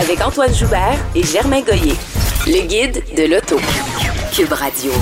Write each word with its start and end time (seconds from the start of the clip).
Avec 0.00 0.20
Antoine 0.24 0.52
Joubert 0.54 0.98
et 1.14 1.22
Germain 1.22 1.60
Goyer. 1.62 1.94
Le 2.46 2.66
guide 2.66 3.02
de 3.16 3.24
l'auto. 3.32 3.56
Cube 4.32 4.52
Radio. 4.52 4.92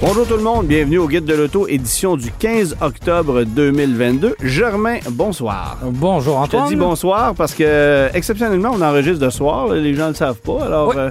Bonjour 0.00 0.26
tout 0.26 0.36
le 0.36 0.42
monde, 0.42 0.66
bienvenue 0.66 0.98
au 0.98 1.08
Guide 1.08 1.24
de 1.24 1.32
l'Auto, 1.34 1.66
édition 1.66 2.16
du 2.18 2.30
15 2.30 2.76
octobre 2.82 3.44
2022. 3.44 4.36
Germain, 4.42 4.98
bonsoir. 5.10 5.78
Bonjour 5.82 6.44
Je 6.44 6.50
te 6.50 6.56
Antoine. 6.56 6.68
dis 6.68 6.76
bonsoir 6.76 7.34
parce 7.34 7.54
que, 7.54 8.10
exceptionnellement, 8.12 8.72
on 8.74 8.82
enregistre 8.82 9.24
de 9.24 9.30
soir, 9.30 9.68
les 9.68 9.94
gens 9.94 10.04
ne 10.04 10.08
le 10.10 10.14
savent 10.14 10.40
pas. 10.40 10.64
Alors, 10.66 10.88
Oui. 10.88 10.96
euh, 10.98 11.10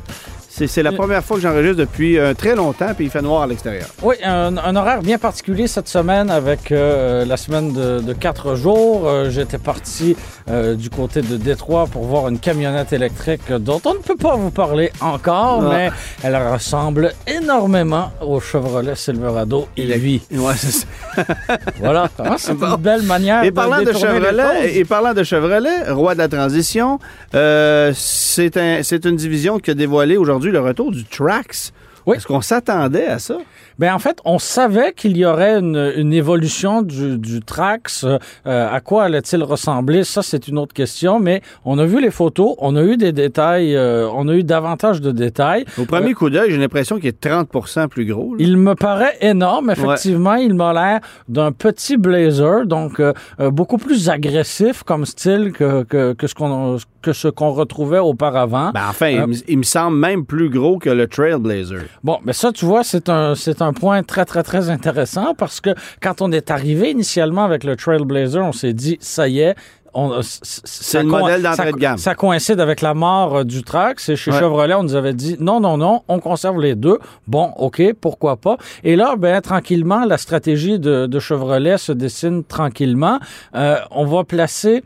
c'est 0.68 0.84
la 0.84 0.92
première 0.94 1.24
fois 1.24 1.36
que 1.38 1.44
j'enregistre 1.44 1.78
depuis 1.78 2.18
euh, 2.18 2.34
très 2.34 2.56
longtemps, 2.56 2.94
puis 2.96 3.06
il 3.06 3.12
fait 3.12 3.22
noir 3.22 3.42
à 3.44 3.48
l'extérieur. 3.48 3.88
Oui, 4.02 4.16
un, 4.24 4.56
un 4.58 4.76
horaire 4.76 5.02
bien 5.02 5.18
particulier 5.18 5.68
cette 5.68 5.88
semaine 5.90 6.30
avec 6.30 6.72
euh, 6.72 7.26
la 7.26 7.36
semaine 7.38 7.74
de, 7.74 8.00
de 8.00 8.14
quatre 8.14 8.56
jours. 8.56 9.08
Euh, 9.08 9.30
J'étais 9.30 9.58
parti 9.58 10.16
euh, 10.50 10.76
du 10.76 10.90
côté 10.90 11.22
de 11.22 11.36
Détroit 11.38 11.88
pour 11.88 12.06
voir 12.06 12.30
une 12.30 12.40
camionnette 12.40 12.94
électrique 12.94 13.52
dont 13.52 13.82
on 13.86 13.94
ne 13.96 14.00
peut 14.00 14.16
pas 14.16 14.36
vous 14.36 14.52
parler 14.52 14.92
encore, 15.02 15.62
Ah. 15.66 15.70
mais 15.74 15.90
elle 16.24 16.36
ressemble 16.38 17.12
énormément 17.28 18.12
au 18.22 18.40
Chevrolet 18.40 18.96
Silverado 18.96 19.68
EV. 19.78 20.22
Ouais, 20.32 20.54
c'est 20.56 20.72
ça. 20.72 20.86
Voilà, 21.80 22.10
Hein, 22.20 22.36
c'est 22.38 22.54
Bon. 22.54 22.68
une 22.76 22.82
belle 22.82 23.04
manière 23.04 23.44
Et 23.44 23.52
parlant 23.52 23.80
de 23.80 23.86
détourner 23.86 24.20
les 24.20 24.26
Chevrolet, 24.26 24.78
et 24.78 24.86
parlant 24.86 25.14
de 25.14 25.24
Chevrolet, 25.24 25.92
roi 25.92 26.14
de 26.14 26.20
la 26.20 26.28
transition, 26.28 27.00
euh, 27.34 27.92
c'est 27.96 28.58
un, 28.58 28.82
c'est 28.84 29.06
une 29.06 29.16
division 29.16 29.60
qui 29.60 29.72
a 29.72 29.74
dévoilé 29.74 30.18
aujourd'hui 30.18 30.52
le 30.52 30.60
retour 30.60 30.92
du 30.92 31.04
Trax. 31.06 31.72
Oui. 32.06 32.18
Est-ce 32.18 32.28
qu'on 32.28 32.42
s'attendait 32.42 33.08
à 33.08 33.20
ça? 33.20 33.38
Ben 33.80 33.94
en 33.94 34.00
fait, 34.00 34.20
on 34.26 34.40
savait 34.40 34.94
qu'il 34.94 35.18
y 35.18 35.26
aurait 35.26 35.60
une, 35.60 35.92
une 35.98 36.14
évolution 36.14 36.82
du, 36.82 37.18
du 37.18 37.42
Trax. 37.42 38.06
Euh, 38.06 38.18
à 38.46 38.80
quoi 38.80 39.04
allait-il 39.04 39.44
ressembler? 39.44 40.04
Ça, 40.04 40.22
c'est 40.22 40.48
une 40.48 40.58
autre 40.58 40.74
question. 40.74 41.20
Mais 41.20 41.42
on 41.66 41.78
a 41.80 41.86
vu 41.86 42.02
les 42.02 42.12
photos, 42.12 42.56
on 42.60 42.76
a 42.76 42.84
eu 42.84 42.96
des 42.98 43.12
détails, 43.12 43.76
euh, 43.76 44.08
on 44.14 44.28
a 44.28 44.34
eu 44.34 44.44
davantage 44.44 45.02
de 45.02 45.12
détails. 45.12 45.66
Au 45.78 45.86
premier 45.86 46.14
coup 46.14 46.30
d'œil, 46.30 46.52
j'ai 46.52 46.58
l'impression 46.58 46.98
qu'il 46.98 47.08
est 47.08 47.26
30% 47.26 47.88
plus 47.88 48.06
gros. 48.06 48.36
là. 48.36 48.38
Il 48.40 48.58
me 48.58 48.76
paraît 48.76 49.18
énorme, 49.22 49.72
effectivement. 49.72 50.36
Il 50.36 50.54
m'a 50.54 50.74
l'air 50.74 51.00
d'un 51.28 51.52
petit 51.52 51.98
blazer, 51.98 52.66
donc 52.66 53.00
euh, 53.00 53.14
euh, 53.40 53.52
beaucoup 53.52 53.78
plus 53.78 54.10
agressif 54.10 54.84
comme 54.84 55.06
style 55.06 55.52
que, 55.52 55.84
que, 55.84 56.14
que 56.14 56.28
ce 56.28 56.36
qu'on 56.36 56.78
que 57.06 57.14
ce 57.14 57.28
qu'on 57.28 57.52
retrouvait 57.52 58.00
auparavant. 58.00 58.72
Ben, 58.74 58.88
enfin, 58.90 59.10
il 59.10 59.20
Euh, 59.20 59.28
me- 59.28 59.36
il 59.48 59.58
me 59.60 59.64
semble 59.64 59.98
même 59.98 60.26
plus 60.26 60.50
gros 60.50 60.80
que 60.80 60.90
le 60.90 61.08
Trailblazer. 61.08 61.84
Bon, 62.04 62.18
mais 62.26 62.34
ça, 62.34 62.52
tu 62.52 62.66
vois, 62.66 62.84
c'est 62.84 63.10
un, 63.10 63.36
c'est 63.36 63.62
un 63.62 63.74
point 63.74 64.02
très, 64.04 64.26
très, 64.26 64.42
très 64.44 64.70
intéressant 64.72 65.36
parce 65.38 65.62
que 65.62 65.70
quand 66.02 66.22
on 66.22 66.32
est 66.32 66.50
arrivé 66.50 66.90
initialement 66.90 67.44
avec 67.46 67.64
le 67.64 67.76
Trailblazer, 67.76 68.44
on 68.44 68.52
s'est 68.54 68.74
dit, 68.74 68.98
ça 69.00 69.28
y 69.28 69.40
est, 69.40 69.56
on- 69.98 70.22
c- 70.22 70.40
c- 70.44 70.62
ça 70.66 71.02
le 71.04 71.08
modèle 71.08 71.42
d'entrée 71.42 71.72
de 71.72 71.78
gamme. 71.78 71.98
Ça 71.98 72.16
coïncide 72.16 72.60
avec 72.60 72.82
la 72.82 72.94
mort 72.94 73.38
euh, 73.38 73.44
du 73.46 73.64
Trax. 73.64 74.10
Et 74.10 74.18
chez 74.18 74.32
Ouais. 74.32 74.40
Chevrolet, 74.40 74.74
on 74.74 74.84
nous 74.84 74.96
avait 74.96 75.14
dit, 75.14 75.38
non, 75.40 75.62
non, 75.62 75.78
non, 75.78 76.02
on 76.10 76.20
conserve 76.20 76.60
les 76.60 76.76
deux. 76.76 76.98
Bon, 77.28 77.52
OK, 77.58 77.82
pourquoi 78.02 78.36
pas? 78.36 78.58
Et 78.84 78.98
là, 78.98 79.16
ben, 79.18 79.40
tranquillement, 79.40 80.04
la 80.04 80.18
stratégie 80.18 80.80
de, 80.80 81.06
de 81.06 81.20
Chevrolet 81.20 81.78
se 81.78 81.94
dessine 81.94 82.44
tranquillement. 82.44 83.20
Euh, 83.56 83.78
on 83.92 84.06
va 84.06 84.26
placer 84.26 84.84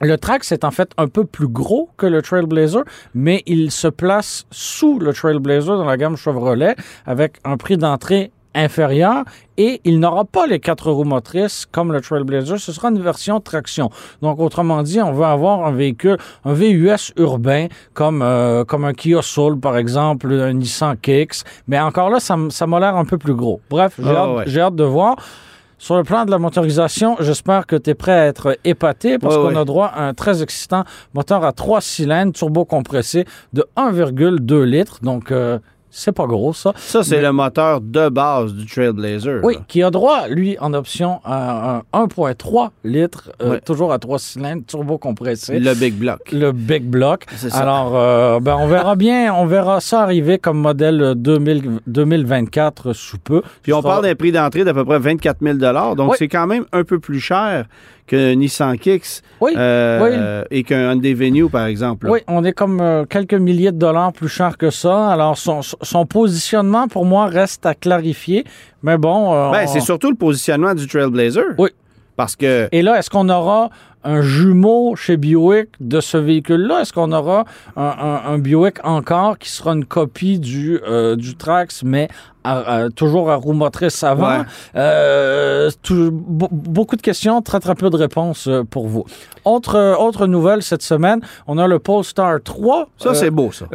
le 0.00 0.16
Trax 0.16 0.50
est 0.52 0.64
en 0.64 0.70
fait 0.70 0.90
un 0.96 1.08
peu 1.08 1.24
plus 1.24 1.48
gros 1.48 1.90
que 1.96 2.06
le 2.06 2.22
Trailblazer, 2.22 2.82
mais 3.14 3.42
il 3.46 3.70
se 3.70 3.88
place 3.88 4.46
sous 4.50 4.98
le 4.98 5.12
Trailblazer 5.12 5.76
dans 5.76 5.84
la 5.84 5.96
gamme 5.96 6.16
Chevrolet 6.16 6.74
avec 7.06 7.36
un 7.44 7.56
prix 7.56 7.76
d'entrée 7.76 8.30
inférieur 8.52 9.22
et 9.58 9.80
il 9.84 10.00
n'aura 10.00 10.24
pas 10.24 10.46
les 10.46 10.58
quatre 10.58 10.90
roues 10.90 11.04
motrices 11.04 11.66
comme 11.70 11.92
le 11.92 12.00
Trailblazer. 12.00 12.58
Ce 12.58 12.72
sera 12.72 12.88
une 12.88 13.00
version 13.00 13.38
traction. 13.40 13.90
Donc, 14.22 14.40
autrement 14.40 14.82
dit, 14.82 15.00
on 15.00 15.12
va 15.12 15.30
avoir 15.30 15.64
un 15.66 15.70
véhicule, 15.72 16.16
un 16.44 16.52
VUS 16.52 17.12
urbain 17.16 17.66
comme, 17.94 18.22
euh, 18.22 18.64
comme 18.64 18.84
un 18.84 18.92
Kia 18.92 19.22
Soul, 19.22 19.60
par 19.60 19.76
exemple, 19.76 20.32
un 20.32 20.52
Nissan 20.54 20.96
Kicks. 20.96 21.44
Mais 21.68 21.78
encore 21.78 22.10
là, 22.10 22.18
ça, 22.18 22.36
ça 22.48 22.66
m'a 22.66 22.80
l'air 22.80 22.96
un 22.96 23.04
peu 23.04 23.18
plus 23.18 23.34
gros. 23.34 23.60
Bref, 23.70 23.94
j'ai 24.02 24.08
Ah, 24.08 24.16
hâte, 24.24 24.36
ouais. 24.36 24.44
j'ai 24.46 24.60
hâte 24.60 24.74
de 24.74 24.84
voir. 24.84 25.14
Sur 25.80 25.96
le 25.96 26.02
plan 26.02 26.26
de 26.26 26.30
la 26.30 26.38
motorisation, 26.38 27.16
j'espère 27.20 27.66
que 27.66 27.74
tu 27.74 27.88
es 27.88 27.94
prêt 27.94 28.12
à 28.12 28.26
être 28.26 28.58
épaté 28.64 29.18
parce 29.18 29.34
Ouais, 29.34 29.42
qu'on 29.42 29.54
ouais. 29.54 29.58
a 29.60 29.64
droit 29.64 29.86
à 29.86 30.02
un 30.02 30.12
très 30.12 30.42
excitant 30.42 30.84
moteur 31.14 31.42
à 31.42 31.52
trois 31.54 31.80
cylindres 31.80 32.34
turbo 32.34 32.66
compressé 32.66 33.24
de 33.54 33.64
1,2 33.78 34.62
litres. 34.64 34.98
Donc, 35.02 35.32
euh, 35.32 35.58
c'est 35.90 36.12
pas 36.12 36.26
gros, 36.26 36.52
ça. 36.52 36.72
Ça, 36.76 37.02
c'est 37.02 37.20
le 37.20 37.32
moteur 37.32 37.80
de 37.80 38.08
base 38.08 38.54
du 38.54 38.66
Trailblazer. 38.66 39.40
Oui, 39.42 39.54
là. 39.54 39.60
qui 39.68 39.82
a 39.82 39.90
droit, 39.90 40.28
lui, 40.28 40.56
en 40.60 40.72
option 40.74 41.20
à 41.24 41.82
un 41.92 42.04
1,3 42.06 42.70
litres, 42.84 43.30
euh, 43.42 43.50
Ouais. 43.52 43.60
toujours 43.60 43.92
à 43.92 43.98
trois 43.98 44.18
cylindres, 44.18 44.62
turbo 44.66 44.98
compressé. 44.98 45.58
Le 45.58 45.74
Big 45.74 45.94
Block. 45.94 46.30
Le 46.32 46.52
Big 46.52 46.84
Block. 46.84 47.24
Ça. 47.36 47.56
Alors, 47.58 47.92
euh, 47.96 48.40
ben, 48.40 48.56
on 48.58 48.66
verra 48.66 48.96
bien, 48.96 49.34
on 49.34 49.46
verra 49.46 49.80
ça 49.80 50.02
arriver 50.02 50.38
comme 50.38 50.58
modèle 50.58 51.14
2000 51.16 51.80
2024 51.86 52.92
sous 52.92 53.18
peu. 53.18 53.42
Puis 53.62 53.72
on 53.72 53.82
Ça- 53.82 53.88
parle 53.88 54.04
d'un 54.04 54.14
prix 54.14 54.32
d'entrée 54.32 54.64
d'à 54.64 54.74
peu 54.74 54.84
près 54.84 54.98
24 54.98 55.38
000 55.42 55.58
donc 55.94 56.10
Oui. 56.12 56.16
c'est 56.18 56.28
quand 56.28 56.46
même 56.46 56.64
un 56.72 56.84
peu 56.84 56.98
plus 56.98 57.20
cher 57.20 57.66
que 58.06 58.32
Nissan 58.34 58.76
Kicks 58.76 59.22
Oui, 59.40 59.52
euh, 59.56 60.42
et 60.50 60.64
qu'un 60.64 60.90
Hyundai 60.92 61.14
Venue, 61.14 61.48
par 61.48 61.66
exemple. 61.66 62.06
là. 62.06 62.12
Oui, 62.12 62.18
on 62.26 62.42
est 62.44 62.52
comme 62.52 62.80
euh, 62.80 63.04
quelques 63.08 63.34
milliers 63.34 63.70
de 63.70 63.78
dollars 63.78 64.12
plus 64.12 64.28
cher 64.28 64.58
que 64.58 64.70
ça. 64.70 65.10
Alors, 65.10 65.38
son, 65.38 65.60
son 65.82 66.06
positionnement, 66.06 66.88
pour 66.88 67.04
moi, 67.04 67.26
reste 67.26 67.64
à 67.66 67.74
clarifier. 67.74 68.44
Mais 68.82 68.96
bon... 68.98 69.32
euh, 69.34 69.50
Ben, 69.50 69.64
on- 69.68 69.72
c'est 69.72 69.80
surtout 69.80 70.10
le 70.10 70.16
positionnement 70.16 70.74
du 70.74 70.86
Trailblazer. 70.86 71.44
Oui. 71.58 71.70
Parce 72.16 72.36
que 72.36 72.68
Et 72.70 72.82
là, 72.82 72.98
est-ce 72.98 73.08
qu'on 73.08 73.28
aura 73.30 73.70
un 74.04 74.22
jumeau 74.22 74.96
chez 74.96 75.16
Buick 75.16 75.68
de 75.80 76.00
ce 76.00 76.16
véhicule-là? 76.16 76.80
Est-ce 76.82 76.92
qu'on 76.92 77.12
aura 77.12 77.44
un, 77.76 77.82
un- 77.82 78.22
un 78.32 78.38
Buick 78.38 78.76
encore 78.84 79.38
qui 79.38 79.48
sera 79.50 79.72
une 79.72 79.84
copie 79.84 80.38
du, 80.38 80.80
euh, 80.88 81.16
du 81.16 81.36
Trax, 81.36 81.82
mais 81.84 82.08
à- 82.42 82.84
à- 82.84 82.88
toujours 82.90 83.30
à 83.30 83.36
roue 83.36 83.52
motrice 83.52 84.02
avant? 84.02 84.38
Ouais. 84.38 84.44
Euh, 84.76 85.70
tout- 85.82 86.10
be- 86.10 86.48
beaucoup 86.50 86.96
de 86.96 87.02
questions, 87.02 87.42
très 87.42 87.60
très 87.60 87.74
peu 87.74 87.90
de 87.90 87.96
réponses 87.96 88.46
euh, 88.48 88.64
pour 88.64 88.88
vous. 88.88 89.04
Autre, 89.44 89.96
autre 89.98 90.26
nouvelle 90.26 90.62
cette 90.62 90.82
semaine, 90.82 91.20
on 91.46 91.56
a 91.58 91.66
le 91.66 91.78
Polestar 91.78 92.38
3. 92.42 92.88
ça, 92.98 93.10
Euh, 93.10 93.14
c'est 93.14 93.30
beau, 93.30 93.50
ça. 93.52 93.66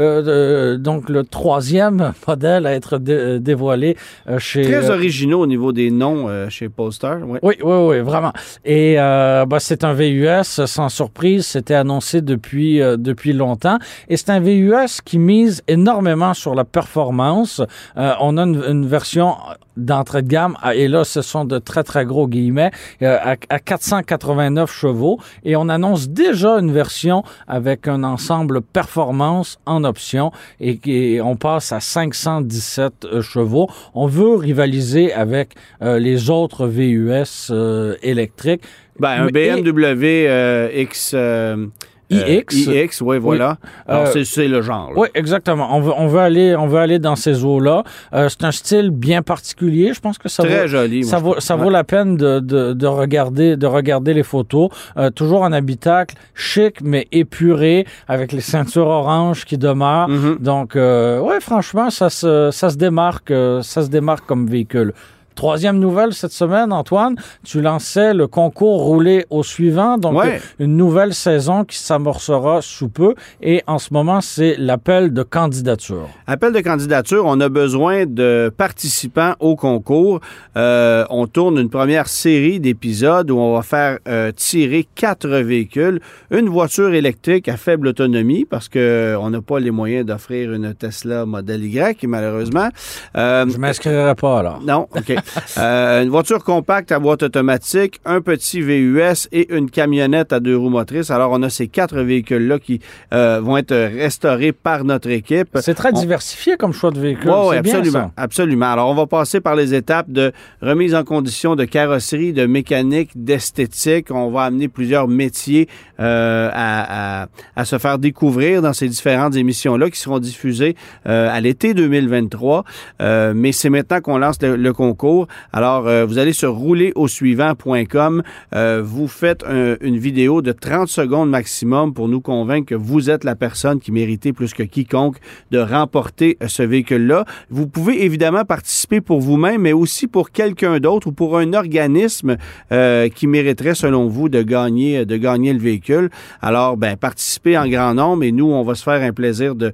donc 0.77 1.09
le 1.09 1.23
troisième 1.23 2.13
modèle 2.27 2.65
à 2.67 2.73
être 2.73 2.97
dé- 2.97 3.39
dévoilé 3.39 3.97
chez... 4.37 4.61
Très 4.63 4.89
originaux 4.89 5.41
au 5.41 5.47
niveau 5.47 5.71
des 5.71 5.91
noms 5.91 6.27
chez 6.49 6.69
Polestar. 6.69 7.17
ouais. 7.27 7.39
oui, 7.43 7.55
oui, 7.63 7.77
oui, 7.89 7.99
vraiment. 8.01 8.33
Et 8.63 8.95
bah, 8.97 9.57
c'est 9.59 9.83
un 9.83 9.93
VUS, 10.15 10.65
sans 10.65 10.89
surprise, 10.89 11.45
c'était 11.45 11.75
annoncé 11.75 12.21
depuis, 12.21 12.81
euh, 12.81 12.97
depuis 12.97 13.33
longtemps. 13.33 13.77
Et 14.09 14.17
c'est 14.17 14.29
un 14.29 14.39
VUS 14.39 15.01
qui 15.03 15.19
mise 15.19 15.63
énormément 15.67 16.33
sur 16.33 16.55
la 16.55 16.63
performance. 16.63 17.61
Euh, 17.97 18.13
on 18.19 18.37
a 18.37 18.43
une, 18.43 18.85
version 18.85 19.35
d'entrée 19.77 20.21
de 20.21 20.27
gamme, 20.27 20.55
et 20.73 20.87
là, 20.87 21.03
ce 21.03 21.21
sont 21.21 21.43
de 21.43 21.57
très, 21.57 21.83
très 21.83 22.05
gros 22.05 22.27
guillemets, 22.27 22.71
euh, 23.01 23.17
à, 23.21 23.35
à 23.49 23.59
489 23.59 24.71
chevaux. 24.71 25.19
Et 25.43 25.55
on 25.55 25.69
annonce 25.69 26.07
déjà 26.09 26.59
une 26.59 26.71
version 26.71 27.23
avec 27.47 27.87
un 27.87 28.03
ensemble 28.03 28.61
performance 28.61 29.59
en 29.65 29.83
option, 29.83 30.31
et, 30.59 30.79
et 30.85 31.21
on 31.21 31.35
passe 31.35 31.71
à 31.71 31.79
517 31.79 33.05
euh, 33.05 33.21
chevaux. 33.21 33.67
On 33.93 34.07
veut 34.07 34.35
rivaliser 34.35 35.13
avec 35.13 35.55
euh, 35.81 35.99
les 35.99 36.29
autres 36.29 36.67
VUS 36.67 37.49
euh, 37.49 37.95
électriques. 38.01 38.63
Ben, 38.99 39.23
un 39.23 39.27
BMW 39.27 40.27
euh, 40.27 40.69
X... 40.73 41.11
euh, 41.13 41.67
iX. 42.11 42.67
euh, 42.67 42.83
iX, 42.83 43.01
oui, 43.01 43.17
voilà. 43.17 43.57
Alors, 43.87 44.03
Euh, 44.15 44.23
c'est- 44.23 44.47
le 44.47 44.61
genre. 44.61 44.91
là. 44.91 44.99
Oui, 44.99 45.07
exactement. 45.15 45.75
On 45.75 45.81
veut, 45.81 45.91
on 45.97 46.05
veut 46.05 46.19
aller, 46.19 46.55
on 46.55 46.67
veut 46.67 46.77
aller 46.77 46.99
dans 46.99 47.15
ces 47.15 47.43
eaux-là. 47.43 47.83
Euh, 48.13 48.29
c'est 48.29 48.43
un 48.45 48.51
style 48.51 48.91
bien 48.91 49.23
particulier. 49.23 49.91
Je 49.91 49.99
pense 49.99 50.19
que 50.19 50.29
ça 50.29 50.43
Très 50.43 50.61
vaut, 50.61 50.67
joli. 50.67 51.03
ça 51.03 51.17
vaut, 51.17 51.39
ça 51.39 51.55
vaut 51.55 51.71
la 51.71 51.83
peine 51.83 52.15
de, 52.15 52.39
de, 52.39 52.73
de 52.73 52.85
regarder, 52.87 53.57
de 53.57 53.65
regarder 53.65 54.13
les 54.13 54.21
photos. 54.21 54.69
Toujours 55.15 55.41
en 55.41 55.51
habitacle, 55.51 56.15
chic 56.35 56.79
mais 56.83 57.07
épuré, 57.11 57.87
avec 58.07 58.31
les 58.31 58.41
ceintures 58.41 58.87
oranges 58.87 59.43
qui 59.43 59.57
demeurent. 59.57 60.07
Mhm. 60.07 60.37
Donc, 60.39 60.75
ouais, 60.75 61.39
franchement, 61.41 61.89
ça 61.89 62.09
se, 62.11 62.49
ça 62.51 62.69
se 62.69 62.77
démarque, 62.77 63.33
ça 63.63 63.81
se 63.81 63.89
démarque 63.89 64.27
comme 64.27 64.45
véhicule. 64.45 64.93
Troisième 65.35 65.79
nouvelle 65.79 66.13
cette 66.13 66.31
semaine, 66.31 66.71
Antoine, 66.71 67.15
tu 67.43 67.61
lançais 67.61 68.13
le 68.13 68.27
concours 68.27 68.83
roulé 68.83 69.25
au 69.29 69.43
suivant, 69.43 69.97
donc 69.97 70.15
Ouais. 70.15 70.39
une 70.59 70.77
nouvelle 70.77 71.13
saison 71.13 71.65
qui 71.65 71.77
s'amorcera 71.77 72.61
sous 72.61 72.87
peu. 72.89 73.15
Et 73.41 73.61
en 73.67 73.77
ce 73.77 73.93
moment, 73.93 74.21
c'est 74.21 74.55
l'appel 74.57 75.13
de 75.13 75.23
candidature. 75.23 76.07
Appel 76.25 76.53
de 76.53 76.61
candidature, 76.61 77.23
on 77.25 77.39
a 77.41 77.49
besoin 77.49 78.05
de 78.05 78.51
participants 78.55 79.33
au 79.39 79.55
concours. 79.55 80.19
Euh, 80.55 81.03
on 81.09 81.27
tourne 81.27 81.57
une 81.59 81.69
première 81.69 82.07
série 82.07 82.59
d'épisodes 82.59 83.29
où 83.29 83.37
on 83.37 83.55
va 83.55 83.61
faire 83.61 83.99
euh, 84.07 84.31
tirer 84.31 84.87
quatre 84.95 85.27
véhicules, 85.27 85.99
une 86.31 86.47
voiture 86.47 86.93
électrique 86.93 87.49
à 87.49 87.57
faible 87.57 87.87
autonomie 87.89 88.45
parce 88.45 88.69
que 88.69 89.15
on 89.19 89.29
n'a 89.31 89.41
pas 89.41 89.59
les 89.59 89.71
moyens 89.71 90.05
d'offrir 90.05 90.53
une 90.53 90.73
Tesla 90.73 91.25
Model 91.25 91.63
Y 91.65 92.05
malheureusement. 92.07 92.69
Euh, 93.17 93.45
Je 93.49 93.57
m'inscrirai 93.57 94.15
pas 94.15 94.39
alors. 94.39 94.61
non, 94.61 94.87
OK. 94.95 95.13
Euh, 95.57 96.03
une 96.03 96.09
voiture 96.09 96.43
compacte 96.43 96.91
à 96.91 96.99
boîte 96.99 97.23
automatique, 97.23 97.99
un 98.05 98.19
petit 98.19 98.61
VUS 98.61 99.27
et 99.31 99.55
une 99.55 99.69
camionnette 99.69 100.33
à 100.33 100.39
deux 100.41 100.57
roues 100.57 100.69
motrices. 100.69 101.09
Alors, 101.11 101.31
on 101.31 101.41
a 101.43 101.49
ces 101.49 101.67
quatre 101.69 101.97
véhicules-là 102.01 102.59
qui 102.59 102.81
euh, 103.13 103.39
vont 103.41 103.55
être 103.57 103.73
restaurés 103.73 104.51
par 104.51 104.83
notre 104.83 105.09
équipe. 105.09 105.47
C'est 105.61 105.73
très 105.75 105.91
On- 105.93 105.99
diversifié 105.99 106.57
comme 106.57 106.73
choix 106.73 106.91
de 106.91 106.99
véhicule. 106.99 107.29
Oui, 107.31 107.59
bien, 107.61 107.75
absolument. 107.75 108.07
ça. 108.07 108.11
Absolument. 108.17 108.71
Alors, 108.71 108.89
on 108.89 108.95
va 108.95 109.05
passer 109.07 109.39
par 109.39 109.55
les 109.55 109.73
étapes 109.73 110.09
de 110.09 110.33
remise 110.61 110.93
en 110.93 111.03
condition 111.03 111.55
de 111.55 111.63
carrosserie, 111.65 112.33
de 112.33 112.45
mécanique, 112.45 113.11
d'esthétique. 113.15 114.11
On 114.11 114.29
va 114.31 114.43
amener 114.43 114.67
plusieurs 114.67 115.07
métiers 115.07 115.69
euh, 115.99 116.49
à, 116.51 117.21
à- 117.23 117.27
à 117.55 117.65
se 117.65 117.77
faire 117.77 117.97
découvrir 117.97 118.61
dans 118.61 118.73
ces 118.73 118.89
différentes 118.89 119.35
émissions-là 119.35 119.89
qui 119.89 119.99
seront 119.99 120.19
diffusées 120.19 120.75
à 121.05 121.39
l'été 121.39 121.73
2023. 121.73 122.63
Euh, 123.01 123.33
mais 123.35 123.51
c'est 123.51 123.69
maintenant 123.69 124.01
qu'on 124.01 124.17
lance 124.17 124.41
le, 124.41 124.55
le 124.55 124.73
concours. 124.73 125.14
Alors, 125.53 125.87
euh, 125.87 126.05
vous 126.05 126.17
allez 126.17 126.33
sur 126.33 126.53
roulerausuivant.com. 126.55 128.23
Euh, 128.53 128.81
vous 128.83 129.07
faites 129.07 129.43
un- 129.43 129.75
une 129.81 129.97
vidéo 129.97 130.41
de 130.41 130.51
30 130.51 130.87
secondes 130.87 131.29
maximum 131.29 131.93
pour 131.93 132.07
nous 132.07 132.21
convaincre 132.21 132.67
que 132.69 132.75
vous 132.75 133.09
êtes 133.09 133.23
la 133.23 133.35
personne 133.35 133.79
qui 133.79 133.91
méritez 133.91 134.33
plus 134.33 134.53
que 134.53 134.63
quiconque 134.63 135.17
de 135.51 135.59
remporter 135.59 136.37
euh, 136.41 136.47
ce 136.47 136.63
véhicule-là. 136.63 137.25
Vous 137.49 137.67
pouvez 137.67 138.03
évidemment 138.05 138.45
participer 138.45 139.01
pour 139.01 139.19
vous-même, 139.21 139.61
mais 139.61 139.73
aussi 139.73 140.07
pour 140.07 140.31
quelqu'un 140.31 140.79
d'autre 140.79 141.07
ou 141.07 141.11
pour 141.11 141.37
un 141.37 141.53
organisme 141.53 142.37
euh, 142.71 143.09
qui 143.09 143.27
mériterait, 143.27 143.75
selon 143.75 144.07
vous, 144.07 144.29
de 144.29 144.41
gagner, 144.41 145.05
de 145.05 145.17
gagner 145.17 145.53
le 145.53 145.59
véhicule. 145.59 146.09
Alors, 146.41 146.77
ben, 146.77 146.97
participez 146.97 147.57
en 147.57 147.67
grand 147.67 147.93
nombre 147.93 148.23
et 148.23 148.31
nous, 148.31 148.51
on 148.51 148.63
va 148.63 148.75
se 148.75 148.83
faire 148.83 149.01
un 149.01 149.13
plaisir 149.13 149.55
de 149.55 149.71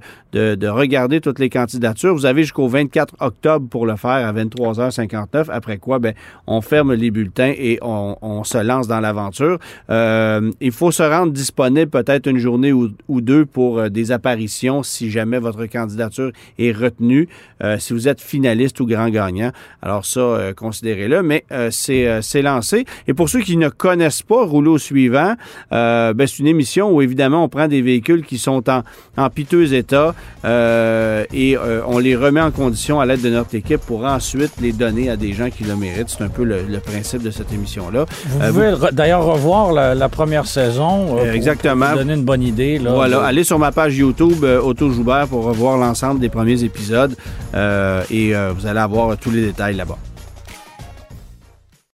regarder 0.68 1.20
toutes 1.20 1.38
les 1.38 1.50
candidatures. 1.50 2.14
Vous 2.14 2.26
avez 2.26 2.42
jusqu'au 2.42 2.68
24 2.68 3.14
octobre 3.20 3.68
pour 3.68 3.86
le 3.86 3.96
faire 3.96 4.10
à 4.26 4.32
23h59, 4.32 5.31
après 5.34 5.78
quoi, 5.78 5.98
ben, 5.98 6.14
on 6.46 6.60
ferme 6.60 6.92
les 6.94 7.10
bulletins 7.10 7.52
et 7.56 7.78
on, 7.82 8.42
se 8.44 8.58
lance 8.58 8.88
dans 8.88 9.00
l'aventure. 9.00 9.58
Euh, 9.90 10.50
il 10.60 10.72
faut 10.72 10.90
se 10.90 11.02
rendre 11.02 11.32
disponible 11.32 11.90
peut-être 11.90 12.26
une 12.26 12.38
journée 12.38 12.72
ou, 12.72 12.90
deux 13.08 13.46
pour 13.46 13.78
euh, 13.78 13.88
des 13.88 14.10
apparitions 14.10 14.82
si 14.82 15.10
jamais 15.10 15.38
votre 15.38 15.66
candidature 15.66 16.32
est 16.58 16.72
retenue, 16.72 17.28
euh, 17.62 17.78
si 17.78 17.92
vous 17.92 18.08
êtes 18.08 18.20
finaliste 18.20 18.80
ou 18.80 18.86
grand 18.86 19.08
gagnant. 19.10 19.52
Alors 19.80 20.04
ça, 20.04 20.52
considérez-le, 20.56 21.22
mais 21.22 21.44
c'est 21.70 22.42
lancé. 22.42 22.84
Et 23.06 23.14
pour 23.14 23.28
ceux 23.28 23.40
qui 23.40 23.56
ne 23.56 23.68
connaissent 23.68 24.22
pas 24.22 24.44
Rouleau 24.44 24.78
suivant, 24.78 25.34
ben, 25.70 26.26
c'est 26.26 26.38
une 26.38 26.46
émission 26.46 26.90
où 26.90 27.02
évidemment 27.02 27.44
on 27.44 27.48
prend 27.48 27.68
des 27.68 27.82
véhicules 27.82 28.24
qui 28.24 28.38
sont 28.38 28.68
en, 28.68 28.82
en 29.16 29.30
piteux 29.30 29.72
état 29.74 30.14
et 30.44 31.56
on 31.86 31.98
les 31.98 32.16
remet 32.16 32.40
en 32.40 32.50
condition 32.50 33.00
à 33.00 33.06
l'aide 33.06 33.22
de 33.22 33.30
notre 33.30 33.54
équipe 33.54 33.80
pour 33.80 34.04
ensuite 34.04 34.52
les 34.60 34.72
donner 34.72 35.10
à 35.10 35.16
des 35.16 35.21
gens 35.32 35.48
qui 35.50 35.62
le 35.62 35.76
méritent. 35.76 36.08
C'est 36.08 36.24
un 36.24 36.28
peu 36.28 36.42
le, 36.42 36.62
le 36.68 36.80
principe 36.80 37.22
de 37.22 37.30
cette 37.30 37.52
émission-là. 37.52 38.06
Vous 38.26 38.40
Euh, 38.42 38.72
pouvez 38.74 38.90
d'ailleurs 38.92 39.24
revoir 39.24 39.72
la, 39.72 39.94
la 39.94 40.08
première 40.08 40.46
saison. 40.46 41.16
euh, 41.18 41.24
pour 41.24 41.34
Exactement. 41.34 41.90
vous 41.90 41.96
donner 41.98 42.14
une 42.14 42.24
bonne 42.24 42.42
idée. 42.42 42.78
Là, 42.78 42.92
Voilà, 42.94 43.18
de- 43.18 43.22
allez 43.22 43.44
sur 43.44 43.58
ma 43.60 43.70
page 43.70 43.96
YouTube 43.96 44.42
euh, 44.42 44.60
Auto 44.60 44.90
Joubert 44.90 45.28
pour 45.28 45.44
revoir 45.44 45.76
l'ensemble 45.78 46.18
des 46.18 46.28
premiers 46.28 46.64
épisodes 46.64 47.14
euh, 47.54 48.02
et 48.10 48.34
euh, 48.34 48.52
vous 48.56 48.66
allez 48.66 48.80
avoir 48.80 49.16
tous 49.16 49.30
les 49.30 49.42
détails 49.42 49.76
là-bas. 49.76 49.98